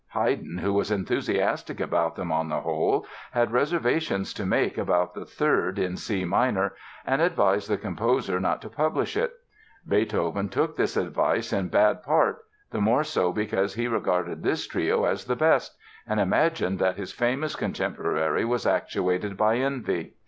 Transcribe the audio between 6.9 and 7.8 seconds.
and advised the